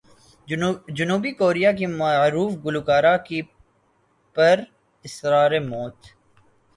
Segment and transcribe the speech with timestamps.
[0.97, 3.39] جنوبی کوریا کی معروف گلوکارہ کی
[4.37, 4.55] پر
[5.05, 5.97] اسرار موت